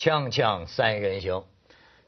[0.00, 1.44] 锵锵三人行，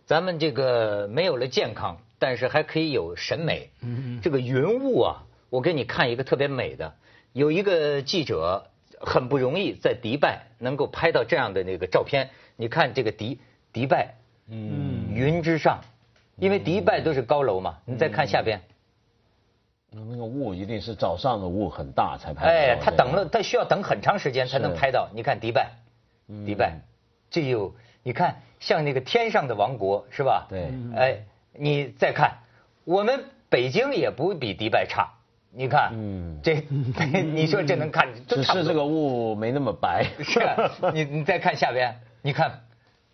[0.06, 3.68] 咱们这个没有了健康，但是还可以有审美。
[3.82, 6.94] 嗯这个云雾啊，我给你看一个特别美的，
[7.34, 12.30] 有一个记者很不容易在迪拜能够拍到这样的那个照片。
[12.56, 13.38] 你看这个迪
[13.74, 14.14] 迪拜，
[14.48, 15.78] 嗯，云之上，
[16.36, 17.78] 因为迪拜都是高楼嘛。
[17.84, 18.62] 你再看下边，
[19.90, 22.46] 那个雾一定是早上的雾很大才拍。
[22.46, 25.10] 哎，他等了，他需要等很长时间才能拍到。
[25.14, 25.72] 你看迪拜，
[26.46, 26.80] 迪拜，
[27.32, 30.46] 这有你看像那个天上的王国是吧？
[30.48, 30.70] 对。
[30.94, 32.38] 哎，你再看，
[32.84, 35.08] 我们北京也不比迪拜差。
[35.54, 36.54] 你看，嗯，这
[37.34, 38.08] 你说这能看？
[38.28, 40.06] 只是这个雾没那么白。
[40.20, 40.40] 是，
[40.94, 42.60] 你你再看下边，你看，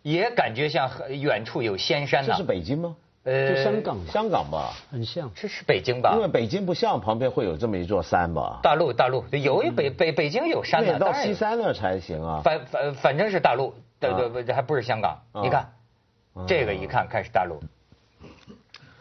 [0.03, 2.29] 也感觉像远处有仙山呢。
[2.33, 2.95] 这是北京吗？
[3.25, 5.31] 呃，香港，香港吧，很像。
[5.35, 6.13] 这是北京吧？
[6.15, 8.61] 因为北京不像旁边会有这么一座山吧？
[8.63, 12.41] 大陆，大陆有一北北北京有山的，到西山那才行啊。
[12.45, 15.19] 反反反正是大陆，对对不，还不是香港。
[15.43, 15.73] 你看，
[16.47, 17.61] 这个一看开始大陆。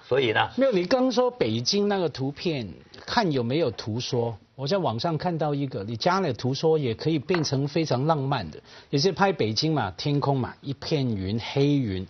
[0.07, 0.49] 所以呢？
[0.55, 2.73] 没有，你刚说北京那个图片，
[3.05, 4.37] 看有没有图说？
[4.55, 8.59] 我在网上看到一个，你加了图说也可以变成非常浪漫的，
[8.89, 12.07] 也是拍北京嘛，天空嘛，一片云，黑云，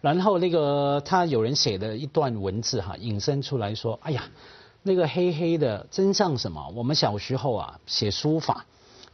[0.00, 4.22] 然后那个他有人写的一段文字哈，引申出来说，哎呀，
[4.82, 6.68] 那个黑黑的真像什么？
[6.76, 8.64] 我们小时候啊，写书法，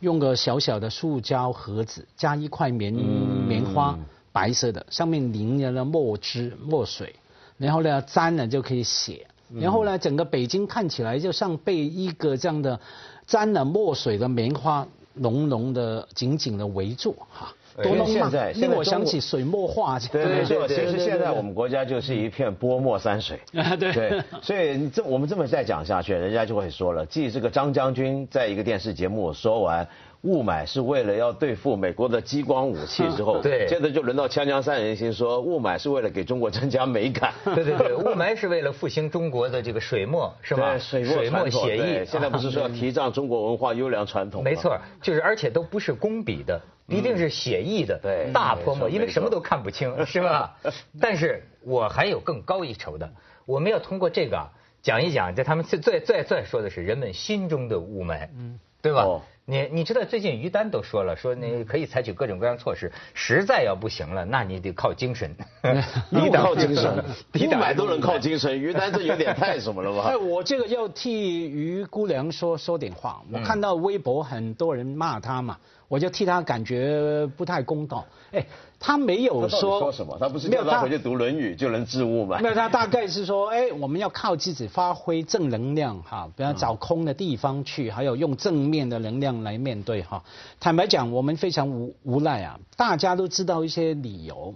[0.00, 3.98] 用个小小的塑胶盒子，加一块棉棉花，
[4.32, 7.14] 白色的，上面淋了墨汁墨水。
[7.56, 9.26] 然后呢，沾了就可以写。
[9.54, 12.80] 然后呢，整个北京看起来就像被一个这样的
[13.26, 17.54] 沾了墨水的棉花浓浓的、紧紧的围住哈。
[17.82, 19.98] 多现在令我想起水墨画。
[19.98, 23.38] 对对对，其实现在我们国家就是一片泼墨山水。
[23.78, 29.86] 对对，所以这我们这么再讲下去，人家就会说了，继这个张将军在一个电视节目说完。
[30.24, 40.78] 雾霾是为了要对付美国的激光武器之后， 对，接着就轮到锵锵三人行说雾霾是为了给中国增加美感， 对对对，雾霾是为了复兴中国的这个水墨是吧？
[40.78, 44.42] 水墨写意，现在不是说要提倡中国文化优良传统？
[44.42, 50.56] 没错，就是而且都不是工笔的，一定是写意的，对，大泼墨，因为什么都看不清 是吧？
[51.00, 53.12] 但是我还有更高一筹的，
[53.46, 54.50] 我们要通过这个
[54.82, 59.02] 讲一讲，这他们最最最最说的是人们心中的雾霾，嗯，对吧？
[59.46, 65.34] 你你知道最近于丹都说了，说你可以采取各种各样措施，实在要不行了，那你得靠精神。
[66.10, 67.02] 你靠精神，
[67.32, 70.08] 你买都能靠精神，于丹这有点太什么了吧？
[70.12, 73.22] 哎，我这个要替于姑娘说说点话。
[73.32, 75.58] 我看到微博很多人骂她嘛，
[75.88, 78.04] 我就替她感觉不太公道。
[78.32, 78.44] 哎。
[78.86, 82.38] 他没有说说什么，他不是叫他回去读《论语》就能治物吗？
[82.42, 90.22] 那他大概是说，哎，我们要靠自己发挥正能量哈，不要找空的地方去，还有用正面的能量来面对哈。
[90.60, 94.54] 坦白讲，我们非常无无奈啊，大家都知道一些理由，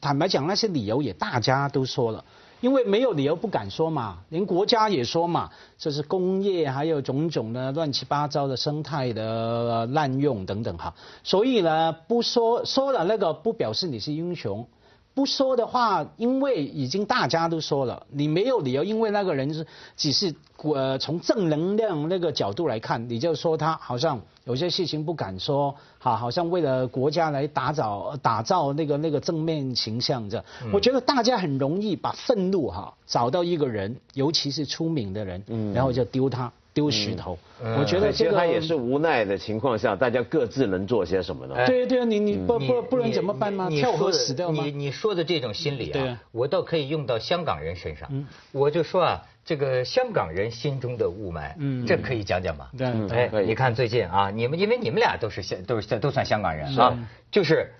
[0.00, 2.24] 坦白讲那些理由也大家都说了。
[2.64, 14.66] 因为没有理由不敢说嘛，连国家也说嘛，这是工业还有种种的乱七八糟的生态的滥用等等哈，所以呢不说说了那个不表示你是英雄。
[15.14, 19.64] 不说的话，因为已经大家都说了，你没有理由，因为那个人是
[19.96, 36.52] 只是呃从正能量那个角度来看，你就说他好像有些事情不敢说，哈，好像为了国家来打造打造那个那个正面形象这，我觉得大家很容易把愤怒哈找到一个人，尤其是出名的人，然后就丢他。
[36.74, 37.38] 丢石头，
[37.78, 41.54] 我觉得其实他也是无奈的情况下，大家各自能做些什么呢？
[41.66, 43.70] 对对啊，你你不不不能怎么办吗？
[43.70, 44.64] 跳河死掉吗？
[44.64, 48.26] 你你说的这种心理啊，我倒可以用到香港人身上。
[48.50, 52.68] 我就说啊，这个香港人心中的雾霾，这可以讲讲吗？
[52.76, 56.98] 对，哎，你看最近啊，你们因为你们俩都是香都是都算香港人啊，
[57.30, 57.72] 就是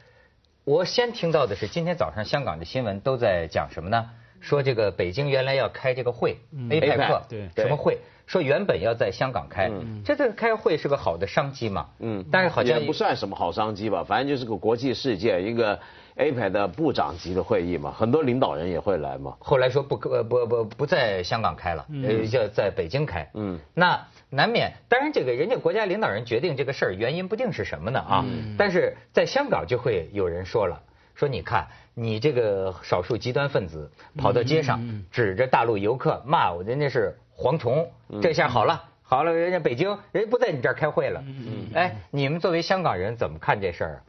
[0.62, 4.10] 我先听到的是今天早上香港的新闻都在讲什么呢？
[4.44, 6.36] 说这个北京原来要开这个会
[6.70, 7.98] ，APEC，对，什么会？
[8.26, 9.70] 说原本要在香港开，
[10.02, 11.88] 这这开会是个好的商机嘛？
[11.98, 15.78] 嗯，但是好像也不算什么好商机吧，反正就是个国际事件，一个
[16.16, 19.36] APEC 的部长级的会议嘛，很多领导人也会来嘛。
[19.40, 23.28] 后来说不不不不不在香港开了，呃，要在北京开。
[23.34, 28.24] 嗯，那难免，当然这个人家国家领导人决定这个事儿，原因不定是什么呢啊？
[28.56, 30.80] 但是在香港就会有人说了，
[31.14, 37.16] 说你看你这个少数极端分子跑到街上，指着大陆游客骂我，人家是。
[37.36, 37.90] 蝗虫，
[38.22, 41.20] 这下好了，好了，人家北京人不在你这儿开会了。
[41.26, 44.02] 嗯哎，你们作为香港人怎么看这事儿？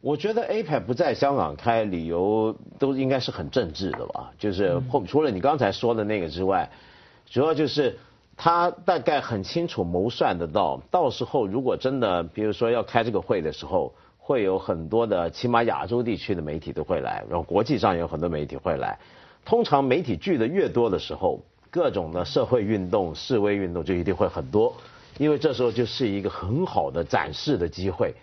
[0.00, 4.32] 我觉得 APEC 不在香港开，理由都应该是很政治的吧？
[4.40, 6.68] 就是后除了你刚才说的那个之外，
[7.30, 7.96] 主要就是
[8.36, 13.94] 他大概很清楚谋算得到，到时候如果真的，比如说要开这个会的时候。
[14.24, 18.96] 会有很多的，起码亚洲地区的媒体都会来，然后国际上有很多媒体会来。
[19.44, 21.40] 通常媒体聚的越多的时候，
[21.70, 24.72] 各种的社会运动、示威运动就一定会很多，
[25.18, 28.14] 因为这时候就是一个很好的展示的机会。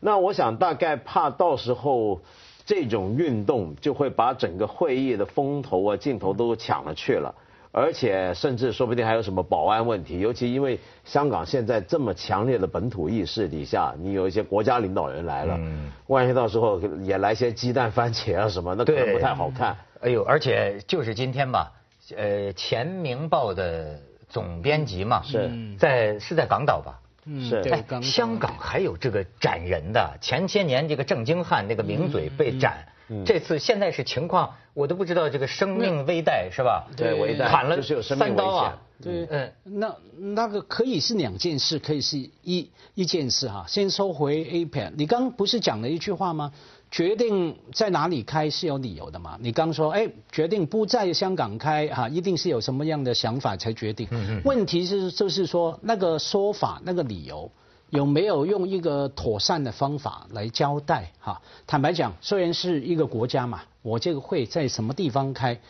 [0.00, 2.20] 那我想大概怕到时候
[2.66, 7.32] 这种运动就会把整个会议的风头啊、镜头都抢了去了。
[7.76, 15.58] 而且甚至说不定还有什么保安问题，尤其因为香港现在这么强烈的本土意识底下，你有一些国家领导人来了，
[16.06, 19.76] 万一到时候也来些鸡蛋番茄啊什么，那可能不太好看。
[20.00, 21.72] 哎呦，而且就是今天吧，
[22.16, 23.98] 呃，前明报的
[24.28, 27.00] 总编辑嘛，是在是在港岛吧？
[27.40, 27.60] 是。
[27.72, 32.86] 哎，香港还有这个斩人的，前些年这个郑经汉那个名嘴被斩。
[33.24, 36.86] 这次现在是情况，我都不知道这个生命危殆是吧？
[36.96, 38.78] 对，危殆，砍了三刀啊！
[39.02, 43.66] 对，嗯，那那个可以是两件事，可以是一一件事哈。
[43.68, 46.52] 先收回 A 片，你刚不是讲了一句话吗？
[46.90, 49.36] 决定在哪里开是有理由的嘛？
[49.40, 54.06] 你刚说，哎，决定不在香港开哈，一定是有什么样的想法才决定。
[54.12, 54.42] 嗯嗯。
[54.44, 57.50] 问题是就是说那个说法那个理由。
[57.94, 61.12] 有没有用一个妥善的方法来交代？
[61.20, 65.60] 哈，坦白讲，虽然是一个国家嘛，我这个会在什么地方开，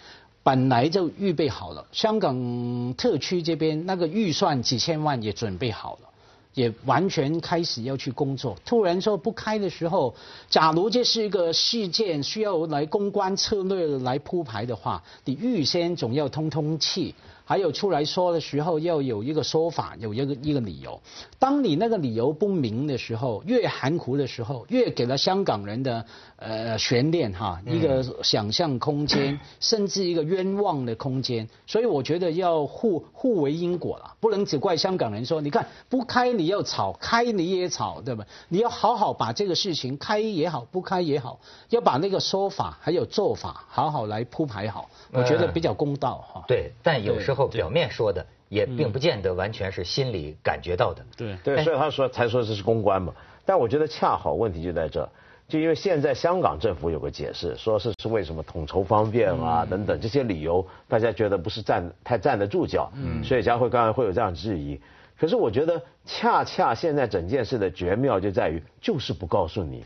[0.43, 1.85] 本来就预备好了。
[1.93, 6.09] 香港特区这边那个预算几千万也准备好了，
[6.55, 8.57] 也完全开始要去工作。
[8.65, 10.15] 突然说不开的时候，
[10.49, 17.15] 假如这是一个事件需要来公关策略来铺排的话，你预先总要通通气。
[17.45, 20.99] 还有出来说的时候要有一个说法，有一个一个理由。
[21.39, 26.03] 当你那个理由不明的时候，越含糊的时候，越给了香港人的
[26.37, 31.47] 呃悬念哈，一个想象空间， 甚至一个冤枉的空间。
[31.67, 38.25] 所以我觉得要互互为因果了，不能只怪香港人说，你看不开你要吵，开你也吵，对吧？
[38.49, 41.39] 你要好好把这个事情开也好，不开也好，
[41.69, 46.43] 要把那个说法还有做法好好来铺排好，我觉得比较公道哈。
[46.49, 47.34] 对，但有时候。
[47.35, 51.05] 后表面说的也并不见得完全是心里感觉到的。
[51.17, 53.13] 对对，所以他说才说这是公关嘛。
[53.45, 55.07] 但我觉得恰好问题就在这，
[55.49, 62.91] 就因为现在香港政府有个解释，说是是为什么统筹方便啊等等这些理由，大家觉得不是站太站得住脚。
[62.95, 63.23] 嗯。
[63.23, 64.81] 所以佳慧刚才会有这样质疑。
[65.21, 69.85] 可是我觉得恰恰现在整件事的绝妙就在于，就是不告诉你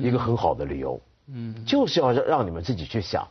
[0.00, 1.00] 一个很好的理由。
[1.26, 1.64] 嗯。
[1.66, 3.26] 就是要让让你们自己去想，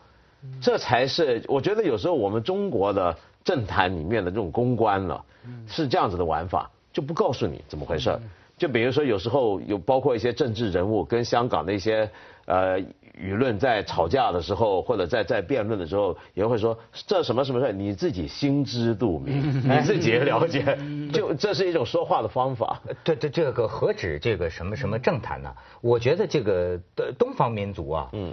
[0.61, 3.17] 这才是我觉得有时候我们中国的。
[3.43, 5.25] 政坛里面的这种公关了，
[5.67, 8.19] 是这样子的玩法，就不告诉你怎么回事
[8.57, 12.11] 就比如说有时候有包括一些政治人物跟香港的一些
[12.45, 12.79] 呃
[13.19, 16.77] 舆论在吵架的时候，或者在在辩论的时候，也会说
[17.07, 20.77] 这什么什么事你自己心知肚明，你自己了解，
[21.11, 22.79] 就这是一种说话的方法。
[23.03, 25.51] 对对，这个何止这个什么什么政坛呢？
[25.81, 26.79] 我觉得这个
[27.17, 28.31] 东方民族啊，嗯，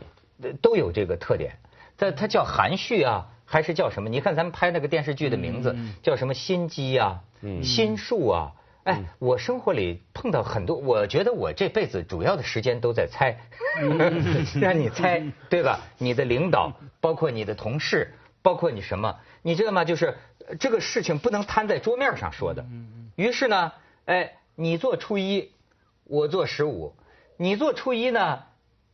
[0.60, 1.56] 都有这个特点，
[1.96, 3.28] 它它叫含蓄啊。
[3.50, 4.10] 还是叫什么？
[4.10, 6.34] 你看咱们拍那个电视剧的名字叫什么？
[6.34, 7.20] 心机啊，
[7.62, 8.52] 心术啊。
[8.84, 13.36] 哎，我生活里碰到很多，我觉得我这辈子主要的时间都在猜，
[14.60, 15.80] 让你猜，对吧？
[15.98, 19.16] 你的领导，包括你的同事，包括你什么？
[19.42, 19.84] 你知道吗？
[19.84, 20.16] 就是
[20.58, 22.64] 这个事情不能摊在桌面上说的。
[23.16, 23.72] 于是呢，
[24.06, 25.50] 哎，你做初一，
[26.04, 26.94] 我做十五，
[27.36, 28.44] 你做初一呢，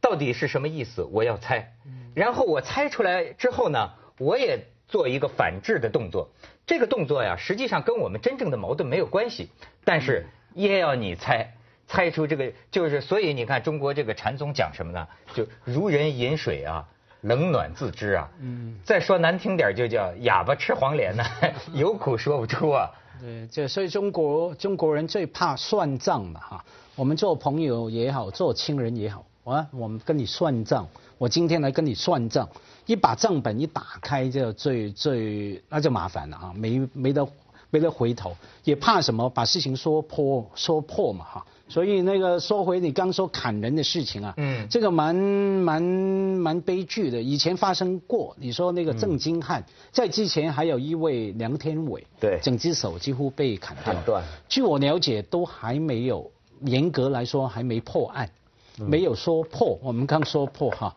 [0.01, 1.05] 到底是什么意思？
[1.05, 1.73] 我要猜。
[2.15, 3.93] 然后我猜出来之后呢？
[4.19, 6.29] 我也做一个反制的动作，
[6.67, 9.49] 这个动作呀，实际上跟我们真正的矛盾没有关系，
[9.85, 11.53] 但是也要你猜，
[11.89, 15.09] 猜出这个就是，所以你看中国这个禅宗讲什么呢？
[15.35, 16.87] 就如人饮水啊，
[17.23, 18.31] 冷暖自知啊。
[18.41, 18.79] 嗯。
[18.85, 21.25] 再说难听点，就叫哑巴吃黄连呢，
[21.75, 22.91] 有苦说不出啊。
[23.21, 26.65] 对，这所以中国中国人最怕算账嘛哈。
[26.95, 30.87] 我们做朋友也好，做亲人也好，啊，我们跟你算账，
[31.19, 32.49] 我今天来跟你算账。
[32.87, 37.27] 一把账本一打开就最最那就麻烦了啊，没没得
[37.71, 39.29] 没得回头，也怕什么？
[39.31, 54.23] 把事情说破说破嘛哈，所以那个说回你刚说砍人的事情啊，嗯，这个蛮蛮蛮悲剧的，以前发生过，你说那个郑经翰，在之前还有一位梁天伟，对，整只手几乎被砍掉，断。
[54.49, 58.31] 据我了解，都还没有严格来说还没破案，
[58.77, 60.95] 没有说破，我们刚说破哈。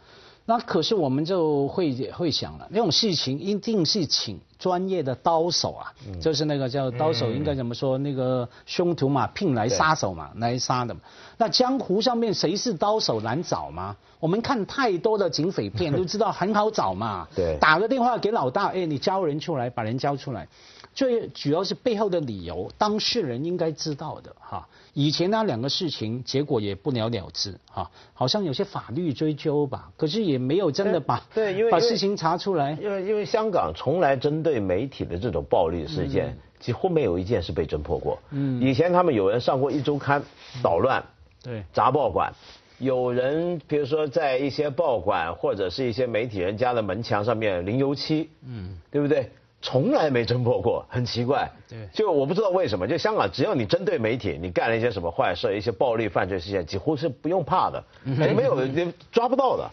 [0.49, 7.97] 那可是我们就会会想了，那种事情一定是请专业的刀手啊，就是那个叫刀手，应该怎么说？
[7.97, 11.01] 那个凶徒嘛，聘来杀手嘛，来杀的嘛。
[11.37, 13.97] 那江湖上面谁是刀手难找吗？
[14.21, 17.27] 我们看太多的警匪片 都知道很好找嘛。
[17.35, 20.47] 对，打个电话给老大，哎，你交人出来，把人交出来。
[20.95, 24.67] 最主要是背后的理由，当事人应该知道的哈。
[24.93, 32.77] 以前那两个事情结果也不了了之哈，好像有些法律追究吧，可是也没有真的把对，因为 把事情查出来。
[32.81, 38.19] 因为因为香港从来针对媒体的这种暴力事件，几乎没有一件是被侦破过。
[38.31, 40.21] 嗯，以前他们有人上过一周刊
[40.61, 41.03] 捣乱，
[41.43, 42.31] 对，砸报馆，
[42.79, 49.31] 有人比如说在一些报馆或者是一些媒体人家的门墙上面淋油漆，嗯，对不对？
[49.59, 51.49] 从来没侦破过，很奇怪。
[51.67, 58.55] 对，就我不知道为什么，就香港只要你针对媒体，你干了一些什么坏事，一些暴力犯罪事件，几乎是不用怕的，没有
[59.11, 59.67] 抓不到的。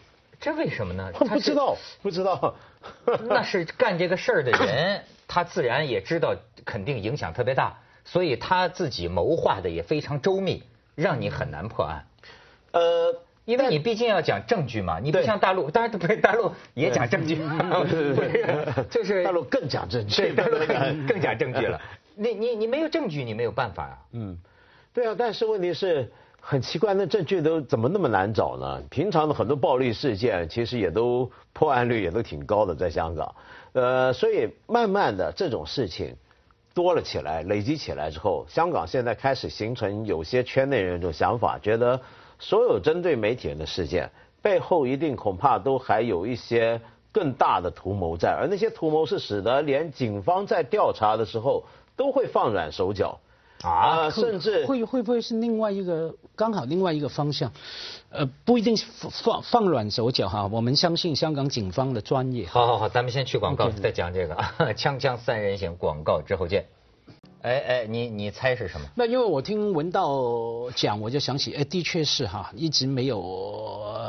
[0.45, 1.11] 这为什么呢？
[1.17, 2.55] 不知道，不知道。
[3.25, 6.37] 那是干这个事儿的人，他自然也知道，
[6.67, 10.63] 肯定影响特别大，所以他自己谋划的也非常周密，
[10.95, 12.05] 让你很难破案。
[12.73, 13.15] 呃。
[13.47, 20.57] 因为你毕竟要讲证据嘛，你不像大陆，当然不是大陆也讲证据，不是，就是大陆更讲证据，大陆
[21.07, 21.79] 更讲证据了。
[22.15, 23.99] 你你你没有证据，你没有办法啊。
[24.13, 24.39] 嗯，
[24.95, 26.11] 对啊，但是问题是
[26.47, 28.83] 很奇怪，那证据都怎么那么难找呢？
[28.91, 33.35] 平常的很多暴力事件，其实也都破案率也都挺高的，在香港。
[33.73, 36.15] 呃，所以慢慢的这种事情
[36.75, 42.01] 多了起来，累积起来之后，香港现在开始形成有些圈内人这种想法，觉得。
[42.41, 44.11] 所有针对媒体人的事件
[44.43, 46.79] 背后，一定恐怕都还有一些
[47.13, 51.65] 更大的图谋在，而那些图谋是使得连警方在调查的时候
[51.97, 53.19] 都会放软手脚
[53.65, 57.51] 啊，甚至会会不会是另外一个刚好另外一个方向？
[58.11, 58.77] 呃，不一定
[59.11, 62.47] 放放软手脚哈，我们相信香港警方的专业。
[62.47, 64.37] 好好好，咱们先去广告，再讲这个
[64.77, 66.67] 锵锵三人行广告之后见。
[67.43, 68.87] 哎哎，你你猜是什么？
[68.95, 74.04] 那因为我听文道讲，我就想起，哎，的确是哈，一直没有呃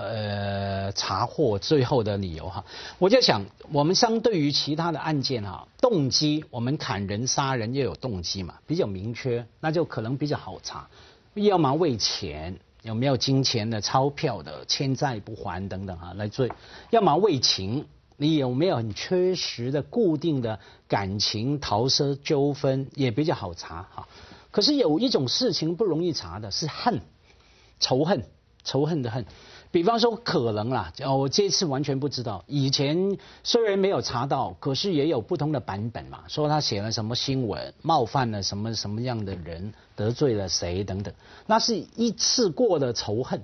[0.95, 2.65] 查获最后的理由哈。
[2.97, 10.87] 我就想，我们相对于其他的案件哈，动机，我们砍人杀人又有动机嘛，比较明确，那就可能比较好查。
[11.35, 16.47] 要么为钱，有没有金钱的钞票的欠债不还等等哈来追；
[16.89, 17.85] 要么为情。
[18.17, 24.07] 你有没有很确实的固定的感情桃色纠纷也比较好查哈？
[24.51, 27.01] 可是有一种事情不容易查的是恨，
[27.81, 28.23] 仇恨，
[28.63, 29.25] 仇恨的恨。
[29.75, 32.41] 比方说可能啦，我这次完全不知道。
[32.47, 41.13] 以前虽然没有查到，可是也有不同的版本嘛，说他写了什么新闻，冒犯了什么什么样的人，得罪了谁等等，
[41.45, 43.41] 那是一次过的仇恨。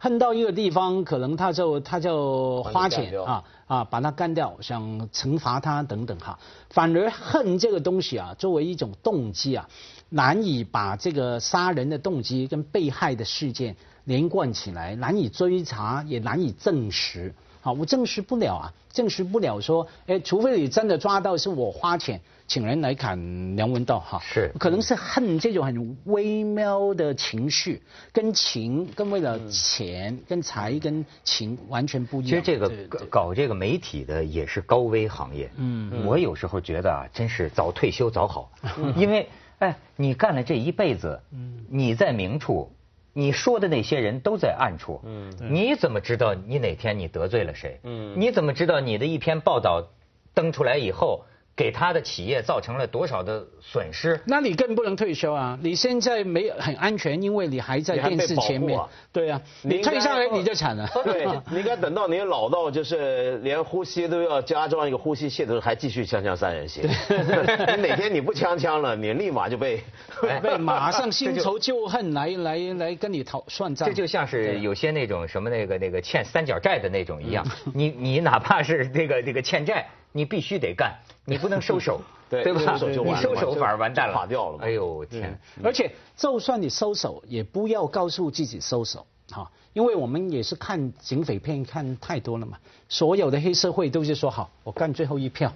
[0.00, 6.40] 恨到一个地方，可能他就他就花钱啊啊把他干掉，想惩罚他等等哈。
[6.70, 9.68] 反而恨这个东西啊，作为一种动机啊，
[10.08, 13.76] 难以把这个杀人的动机跟被害的事件
[14.08, 17.34] 连贯起来，难以追查，也难以证实。
[17.60, 22.18] 好，我证实不了啊，证实不了说，哎，除非你真的抓到是我花钱。
[22.46, 32.30] 请人来砍梁文道哈，是可能是恨这种很微妙的情绪，跟情跟为了钱跟财跟情完全不一样。
[32.30, 32.70] 其实这个
[33.10, 35.50] 搞这个媒体的也是高危行业。
[35.56, 38.50] 嗯，我有时候觉得啊，真是早退休早好，
[38.96, 42.72] 因为哎，你干了这一辈子，嗯你在明处，
[43.18, 45.00] 你说的那些人都在暗处。
[45.04, 47.80] 嗯，你怎么知道你哪天你得罪了谁？
[47.82, 49.88] 嗯，你怎么知道你的一篇报道
[50.34, 51.24] 登出来以后？
[51.58, 54.20] 给他的企业造成了多少的损失？
[54.24, 55.58] 那你更不能退休啊！
[55.60, 58.78] 你现在没很安全，因为你还在电视前面。
[59.12, 60.88] 对啊，你退下来你就惨了。
[61.02, 66.84] 对， 你应该等到你老到就是连呼吸都要加装一个呼吸器的时候，还继续锵锵三人行。
[67.76, 69.82] 你哪天你不锵锵了，你立马就被
[70.40, 73.88] 被马上新仇旧恨来来来跟你讨算账。
[73.88, 79.84] 这就像是有些那种什么那个那个欠三角债的那种一样，你你哪怕是这个这个欠债。
[80.10, 80.94] 你必须得干，
[81.28, 82.60] 你不能收手， 对吧？
[82.74, 84.58] 你收手反而完蛋了，垮掉了。
[84.62, 85.38] 哎呦天！
[85.62, 92.58] 而且就算你收手，也不要告诉自己收手，哈，因为我们也是看警匪片看太多了嘛。
[92.88, 95.52] 所有的黑社会都是说好，我干最后一票，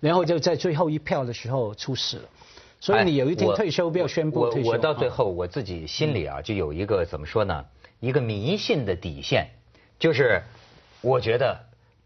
[0.00, 2.24] 然后就在最后一票的时候出事了。
[2.80, 4.70] 所以你有一天退休，不要宣布退休。
[4.70, 7.66] 我到最后我自己心里啊，就有一个怎么说呢？
[8.00, 9.48] 一个迷信的底线，
[9.98, 10.42] 就是
[11.02, 11.60] 我觉得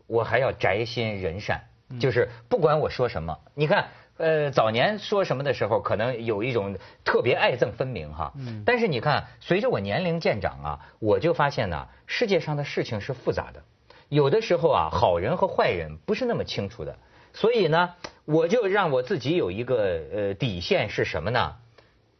[0.09, 1.63] 我还要宅心仁善。
[2.01, 8.33] 就是不管我说什么，你看，呃，早年说什么的时候，可能有一种特别爱憎分明哈。
[8.37, 8.63] 嗯。
[8.65, 13.63] 但是你看，随着我年龄渐长啊，我就发现呢，世界上的事情是复杂的，
[14.09, 16.97] 有的时候啊，好人和坏人不是那么清楚的。
[17.33, 21.57] 所以呢，我就让我自己有一个呃底线是什么呢？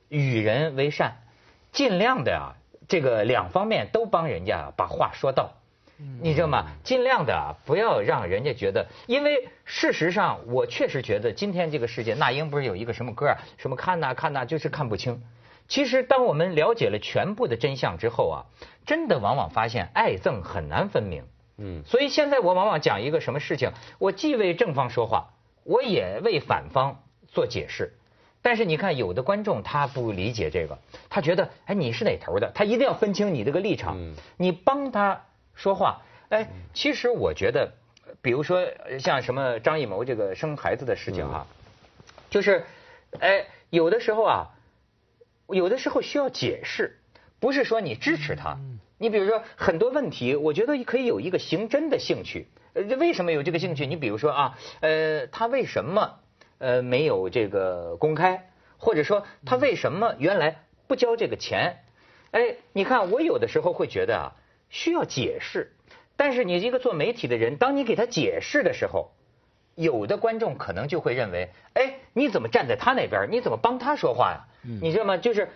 [0.09, 1.23] 与人为善，
[1.73, 2.55] 尽量的啊，
[2.89, 5.55] 这个两方面都帮人家把话说到。
[5.97, 6.67] 你知道吗？
[6.83, 15.23] 尽量的啊，不要让人家觉得，因为事实上，我确实觉得今天这个世界，那英不是有一个什么歌啊，什么看呐看呐，就是看不清。
[15.69, 18.45] 其实，当我们了解了全部的真相之后啊，
[18.85, 21.23] 真的往往发现爱憎很难分明。
[21.59, 21.83] 嗯。
[21.87, 25.31] 所以现在我往往讲一个什么事情，我既为正方说话，
[25.63, 27.93] 我也为反方做解释。
[28.43, 32.51] 但是你看，有的观众他不理解这个，他觉得，哎，你是哪头的？
[32.53, 33.97] 他一定要分清你这个立场。
[33.97, 34.15] 嗯。
[34.37, 35.23] 你帮他。
[35.55, 37.73] 说话，哎，其实我觉得，
[38.21, 38.67] 比如说
[38.99, 41.47] 像什么张艺谋这个生孩子的事情哈，
[42.29, 42.65] 就是，
[43.21, 44.49] 哎，有的时候啊，
[45.49, 46.99] 有的时候需要解释，
[47.39, 48.59] 不是说你支持他。
[48.99, 52.49] 你比如说很多问题，我觉得可以有一个刑侦的兴趣。
[52.73, 53.87] 呃，为什么有这个兴趣？
[53.87, 56.19] 你比如说啊，呃，他为什么
[56.59, 61.79] 呃没有这个公开，或者说他为什么原来不交这个钱？
[62.33, 64.33] 哎，你看我有的时候会觉得啊。
[64.75, 65.71] 需要解释，
[66.17, 69.13] 但是你一个做媒体的人，当你给他解释的时候，
[69.77, 73.29] 有的观众可能就会认为，哎，你怎么站在他那边？
[73.31, 74.45] 你怎么帮他说话呀？
[74.83, 75.17] 你知道吗？
[75.17, 75.49] 就是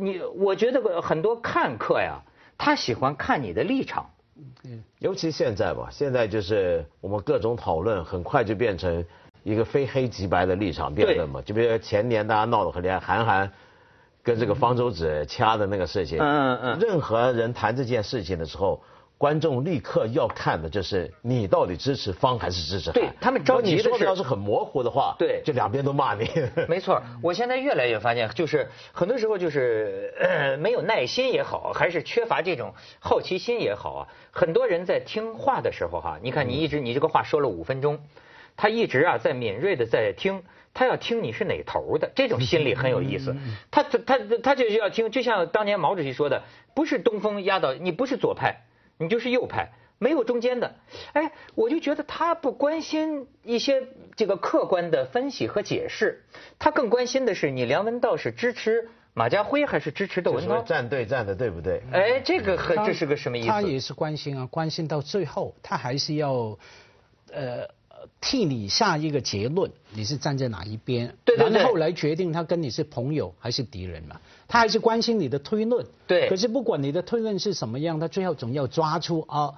[0.00, 2.20] 你，我觉得很多看客呀，
[2.58, 4.10] 他喜欢看你的立场。
[4.64, 9.04] 嗯，尤其现在吧，现在就是我们各种讨论，很快就变成
[9.44, 11.40] 一个非黑即白的立场辩论嘛。
[11.40, 13.52] 就比如前年大家闹得很厉害，韩寒。
[14.26, 18.82] 跟这个方舟子掐的那个事情，嗯嗯嗯，任何人谈这件事情的时候，
[19.16, 26.28] 观众立刻要看的就是你到底支持方还是支持对他们着急的是，你说的要是很模糊的话，对，就两边都骂你。
[26.66, 34.08] 没错，我现在越来越发现，就是很多时候就是呃没有耐心也好，还是缺乏这种好奇心也好啊。
[34.32, 38.00] 很多人在听话的时候哈，你看你一直你这个话说了五分钟，
[38.56, 40.42] 他一直啊在敏锐的在听。
[40.76, 43.34] 他要听你是哪头的，这种心理很有意思。
[43.70, 46.42] 他他他他就是要听，就像当年毛主席说的，
[46.74, 48.60] 不是东风压倒你，不是左派，
[48.98, 50.74] 你就是右派，没有中间的。
[51.14, 56.22] 哎，我就觉得他不关心一些这个客观的分析和解释，
[56.58, 60.60] 他更关心的是你梁文道是支持马家辉还是支持窦文涛？
[60.60, 61.82] 站队站的对不对？
[61.90, 63.48] 哎，这个和这是个什么意思？
[63.48, 66.58] 他也是关心啊，关心到最后，他还是要
[67.32, 67.66] 呃。
[68.20, 71.14] 替你下一个结论，你是站在哪一边？
[71.24, 71.58] 对对对。
[71.58, 74.20] 然后来决定他跟你是朋友还是敌人嘛？
[74.48, 75.86] 他还是关心你的推论。
[76.06, 76.28] 对。
[76.28, 79.54] 可是不管你的推论是什么样，他最后总要抓出啊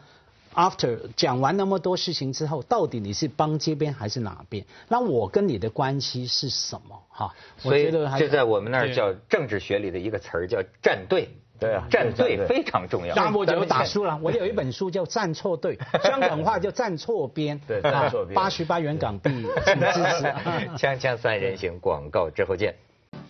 [0.54, 4.64] ，after 讲完那么多事情之后，到底你是帮这边还是哪边？
[4.88, 7.02] 那我跟你的关系是什么？
[7.08, 7.34] 哈。
[7.58, 11.28] 所以就在我们那儿叫政治学里的一个词儿叫站队。
[11.58, 13.14] 对啊，站队非常重要。
[13.14, 14.18] 那我就打输了。
[14.22, 17.60] 我有一本书叫《站错队》， 香港话叫站错边。
[17.66, 18.34] 对，站错边。
[18.34, 20.24] 八十八元港币，请支持。
[20.78, 22.76] 锵锵三人行，广告之后见。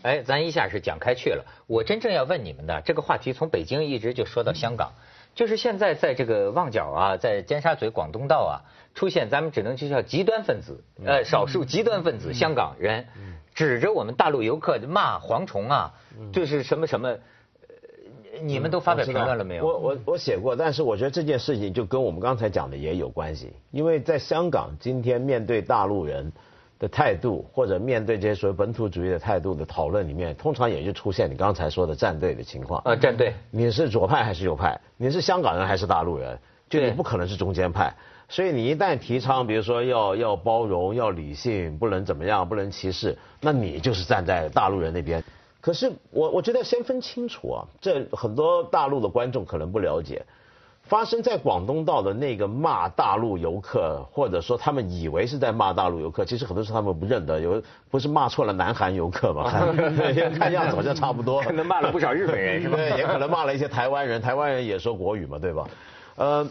[0.03, 1.45] 哎，咱一下是讲开去了。
[1.67, 4.93] 我真正要问你们的这个话题，从北京一直就说到香港，
[5.35, 8.55] 就是现在在这个旺角啊，在尖沙咀广东道啊，
[8.95, 13.07] 出现咱们只能就叫极端分子，呃，少数极端分子，香港人，
[13.55, 15.95] 指着我们大陆游客骂蝗虫啊，
[16.33, 17.17] 就是什么什么。
[18.43, 19.67] 你们都发表评论了没有？
[19.67, 26.33] 我我我写过，但是我觉得这件事情就跟我们刚才讲的也有关系，因为在香港今天面对大陆人
[26.79, 32.81] 的态度，或者面对这些所谓本土主义的态度的讨论里面，通常也就出现你刚才说的站队的情况。
[32.85, 34.81] 呃，站队，你是左派还是右派？
[34.97, 36.39] 你是香港人还是大陆人？
[36.69, 37.95] 就你不可能是中间派。
[38.29, 45.25] 所以你一旦提倡，比如说要要包容、要理性，不能怎么样，不能歧视，那你就是站在大陆人那边。
[45.61, 50.25] 可是我我觉得先分清楚啊，这很多大陆的观众可能不了解，
[50.85, 59.51] 发生在广东道的那个骂大陆游客，或者说他们以为是在骂大陆游客，其实很多时候他们不认得，有不是骂错了南韩游客嘛？
[60.39, 62.77] 看样子好像差不多，可能骂了不少日本人是吧？
[62.77, 65.69] 对，也可能骂了一些台湾人，台湾人也说国语嘛，对吧？
[66.15, 66.49] 呃，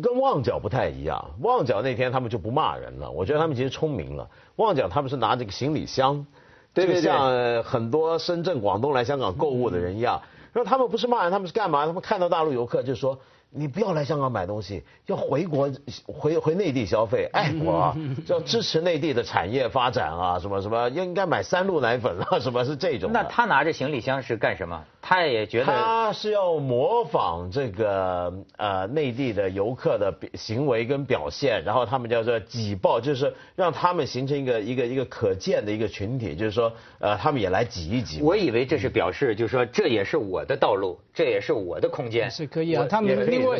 [0.00, 4.26] 跟旺角不太一样，旺角那天他们就不骂人了，我觉得他们其实聪明了，
[4.56, 6.26] 旺角他们是拿这个行李箱。
[6.74, 10.20] 就像很多深圳、广东来香港购物的人一样，
[10.52, 11.86] 然后他们不是骂人，他们是干嘛？
[11.86, 13.18] 他们看到大陆游客就说。
[13.52, 15.68] 你不要来香港买东西，要回国
[16.06, 17.92] 回回内地消费，爱国，
[18.28, 23.10] 要支持内地的产业发展啊，什么什么，应该买三鹿奶粉啊，什么是这种？
[23.12, 24.84] 那他拿着行李箱是干什么？
[25.10, 38.22] 他也觉得他是要模仿这个呃内地的游客的行为跟表现，然后他们叫做挤爆，就是让他们形成一个一个一个可见的一个群体，就是说呃他们也来挤一挤。
[38.22, 43.28] 我以为这是表示，就是说这也是我的道路，这也是我的空间，是可以啊，他们。
[43.28, 43.58] 另外，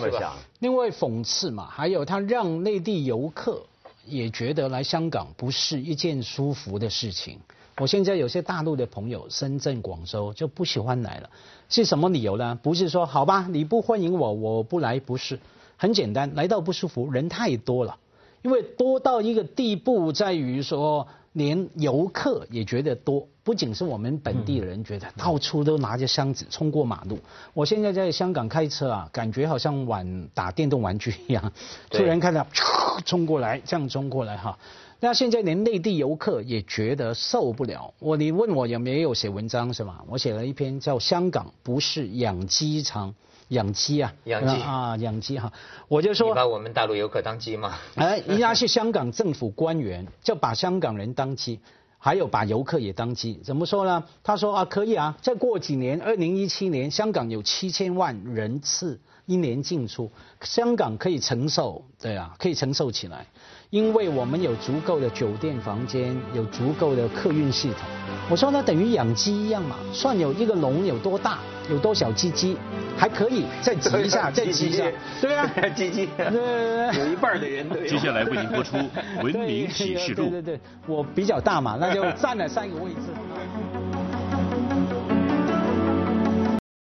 [0.61, 3.61] 另外讽刺嘛，还有他让内地游客
[4.07, 7.41] 也觉得来香港不是一件舒服的事情。
[7.81, 11.31] 我现在有些大陆的朋友，深圳、广州就不喜欢来了，
[11.71, 12.59] 是什么理由呢？
[12.63, 15.41] 不是说好吧，你不欢迎我，我不来，不是，
[15.79, 17.97] 很简单，来到不舒服，人太多了，
[18.43, 27.19] 因为多到一个地步，在于说连游客也觉得多，不仅是我们本地人觉得，到处都拿着箱子冲过马路。
[27.55, 31.51] 我现在在香港开车啊，感觉好像玩打电动玩具一样，
[31.89, 32.47] 突然看到
[33.07, 34.59] 冲过来，这样冲过来哈。
[35.03, 37.93] 那现在连内地游客也觉得受不了。
[37.99, 40.05] 我你问我有没有写文章是吗？
[40.07, 43.15] 我写了一篇叫《香港不是养鸡场，
[43.49, 45.51] 养鸡啊，养鸡啊，养鸡哈。
[45.89, 47.79] 我就说你把我们大陆游客当鸡吗？
[47.95, 51.59] 哎，人家是香港政府官员，就把香港人当鸡，
[52.03, 53.35] 还有把游客也当鸡。
[53.45, 54.03] 怎么说呢？
[54.25, 60.11] 他说啊，可以啊，再过几年，二零一七年香港有七千万人次一年进出，
[60.41, 63.27] 香港可以承受，对啊，可以承受起来。
[63.69, 67.81] 因为我们有足够的酒店房间，有足够的客运系统。
[68.29, 71.39] 我说那等于养鸡一样嘛，算有一个笼有多大，
[71.71, 72.57] 有多少鸡鸡，
[72.97, 74.85] 还可以再挤一下，再挤一下，
[75.23, 76.09] 对啊，鸡鸡，
[76.99, 77.87] 有一半的人都有。
[77.87, 78.77] 接下来为您播出
[79.23, 80.25] 《文明启示录》。
[80.31, 82.97] 对对对，我比较大嘛，那就占了三个位置。